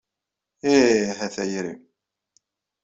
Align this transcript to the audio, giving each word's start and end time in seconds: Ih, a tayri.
Ih, 0.73 1.09
a 1.25 1.27
tayri. 1.35 1.73